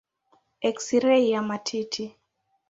[0.69, 2.05] Eksirei ya matiti.